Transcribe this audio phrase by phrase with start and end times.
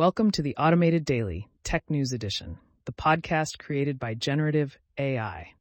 [0.00, 2.56] Welcome to the Automated Daily Tech News Edition,
[2.86, 5.52] the podcast created by Generative AI.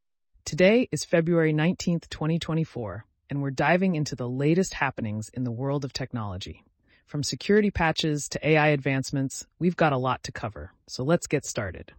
[0.46, 5.83] Today is February 19th, 2024, and we're diving into the latest happenings in the world
[5.83, 6.63] of technology.
[7.05, 11.46] From security patches to AI advancements, we've got a lot to cover, so let's get
[11.46, 11.92] started.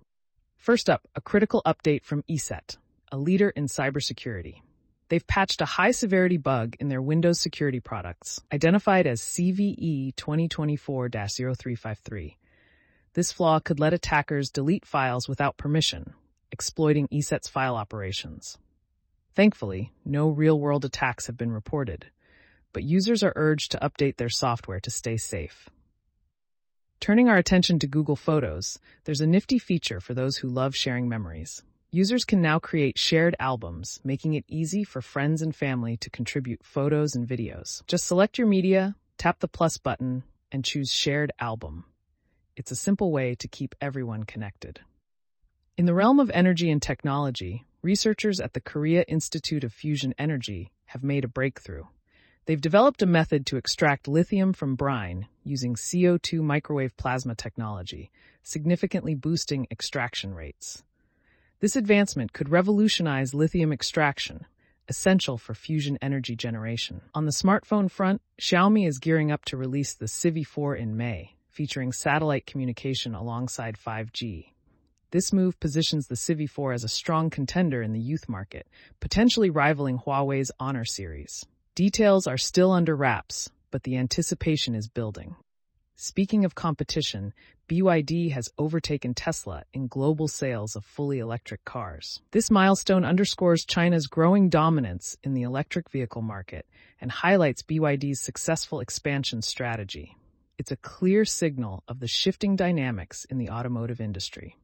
[0.57, 2.79] First up, a critical update from ESET,
[3.13, 4.63] a leader in cybersecurity.
[5.11, 11.09] They've patched a high severity bug in their Windows security products, identified as CVE 2024
[11.11, 12.39] 0353.
[13.15, 16.15] This flaw could let attackers delete files without permission,
[16.53, 18.57] exploiting ESET's file operations.
[19.35, 22.07] Thankfully, no real world attacks have been reported,
[22.73, 25.69] but users are urged to update their software to stay safe.
[27.01, 31.09] Turning our attention to Google Photos, there's a nifty feature for those who love sharing
[31.09, 31.65] memories.
[31.93, 36.65] Users can now create shared albums, making it easy for friends and family to contribute
[36.65, 37.85] photos and videos.
[37.89, 41.87] Just select your media, tap the plus button, and choose Shared Album.
[42.57, 44.79] It's a simple way to keep everyone connected.
[45.77, 50.71] In the realm of energy and technology, researchers at the Korea Institute of Fusion Energy
[50.87, 51.87] have made a breakthrough.
[52.47, 58.13] They've developed a method to extract lithium from brine using CO2 microwave plasma technology,
[58.45, 60.85] significantly boosting extraction rates.
[61.61, 64.47] This advancement could revolutionize lithium extraction,
[64.89, 67.03] essential for fusion energy generation.
[67.15, 71.37] On the smartphone front, Xiaomi is gearing up to release the Civi 4 in May,
[71.51, 74.53] featuring satellite communication alongside 5G.
[75.11, 78.67] This move positions the Civi 4 as a strong contender in the youth market,
[78.99, 81.45] potentially rivaling Huawei's Honor series.
[81.75, 85.37] Details are still under wraps, but the anticipation is building.
[86.03, 87.35] Speaking of competition,
[87.69, 92.23] BYD has overtaken Tesla in global sales of fully electric cars.
[92.31, 96.65] This milestone underscores China's growing dominance in the electric vehicle market
[97.03, 100.17] and highlights BYD's successful expansion strategy.
[100.57, 104.57] It's a clear signal of the shifting dynamics in the automotive industry.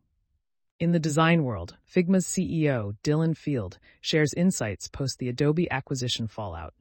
[0.80, 6.72] In the design world, Figma's CEO, Dylan Field, shares insights post the Adobe acquisition fallout.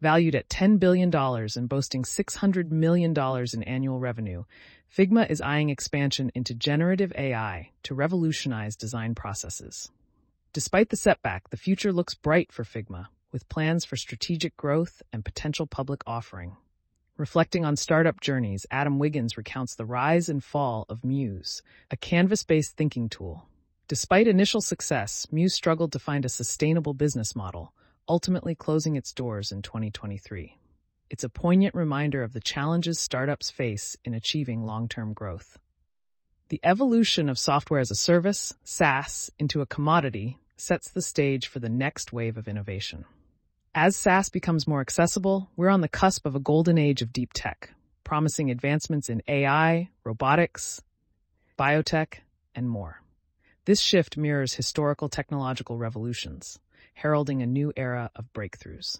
[0.00, 3.12] Valued at $10 billion and boasting $600 million
[3.52, 4.44] in annual revenue,
[4.96, 9.90] Figma is eyeing expansion into generative AI to revolutionize design processes.
[10.52, 15.24] Despite the setback, the future looks bright for Figma, with plans for strategic growth and
[15.24, 16.56] potential public offering.
[17.16, 21.60] Reflecting on startup journeys, Adam Wiggins recounts the rise and fall of Muse,
[21.90, 23.48] a canvas based thinking tool.
[23.88, 27.72] Despite initial success, Muse struggled to find a sustainable business model
[28.08, 30.56] ultimately closing its doors in 2023.
[31.10, 35.58] It's a poignant reminder of the challenges startups face in achieving long-term growth.
[36.48, 41.58] The evolution of software as a service, SaaS, into a commodity sets the stage for
[41.58, 43.04] the next wave of innovation.
[43.74, 47.32] As SaaS becomes more accessible, we're on the cusp of a golden age of deep
[47.32, 47.70] tech,
[48.02, 50.82] promising advancements in AI, robotics,
[51.58, 52.14] biotech,
[52.54, 53.02] and more.
[53.68, 56.58] This shift mirrors historical technological revolutions
[56.94, 58.98] heralding a new era of breakthroughs.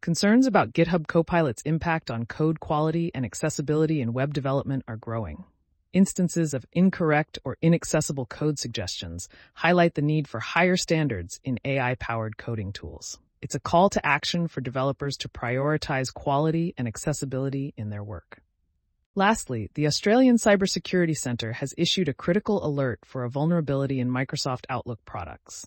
[0.00, 5.42] Concerns about GitHub Copilot's impact on code quality and accessibility in web development are growing.
[5.92, 11.96] Instances of incorrect or inaccessible code suggestions highlight the need for higher standards in AI
[11.96, 13.18] powered coding tools.
[13.42, 18.40] It's a call to action for developers to prioritize quality and accessibility in their work.
[19.16, 24.66] Lastly, the Australian Cybersecurity Centre has issued a critical alert for a vulnerability in Microsoft
[24.68, 25.66] Outlook products.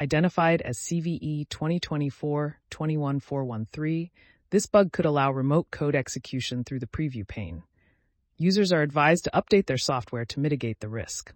[0.00, 4.10] Identified as CVE 2024-21413,
[4.48, 7.64] this bug could allow remote code execution through the preview pane.
[8.38, 11.34] Users are advised to update their software to mitigate the risk.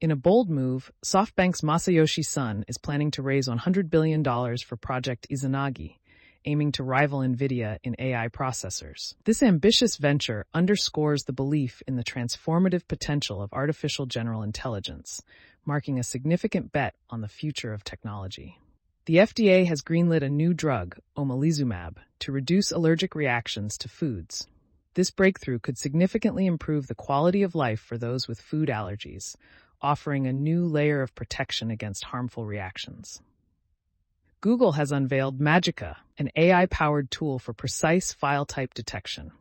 [0.00, 5.28] In a bold move, SoftBank's Masayoshi Son is planning to raise $100 billion for Project
[5.30, 5.99] Izanagi,
[6.44, 9.14] aiming to rival NVIDIA in AI processors.
[9.24, 15.22] This ambitious venture underscores the belief in the transformative potential of artificial general intelligence,
[15.64, 18.58] marking a significant bet on the future of technology.
[19.06, 24.46] The FDA has greenlit a new drug, omalizumab, to reduce allergic reactions to foods.
[24.94, 29.36] This breakthrough could significantly improve the quality of life for those with food allergies,
[29.80, 33.22] offering a new layer of protection against harmful reactions.
[34.42, 39.32] Google has unveiled Magika, an AI-powered tool for precise file type detection.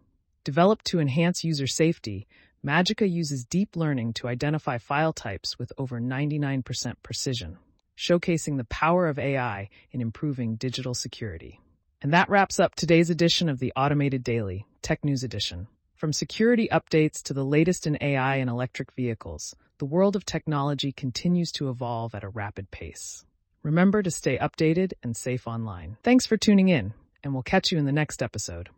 [0.44, 2.28] Developed to enhance user safety,
[2.66, 7.58] Magika uses deep learning to identify file types with over 99% precision,
[7.98, 11.62] showcasing the power of AI in improving digital security.
[12.02, 15.70] And that wraps up today's edition of the Automated Daily, Tech News Edition.
[15.96, 20.92] From security updates to the latest in AI and electric vehicles, the world of technology
[20.92, 23.24] continues to evolve at a rapid pace.
[23.64, 25.98] Remember to stay updated and safe online.
[26.02, 28.70] Thanks for tuning in, and we'll catch you in the next episode.